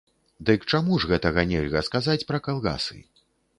Дык 0.49 0.63
чаму 0.71 0.97
ж 1.03 1.09
гэтага 1.11 1.45
нельга 1.53 1.85
сказаць 1.91 2.27
пра 2.33 2.43
калгасы? 2.51 3.01